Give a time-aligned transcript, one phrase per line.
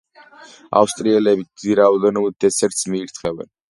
[0.81, 3.59] ავსტრიელები დიდი რაოდენობით დესერტს მიირთმევენ.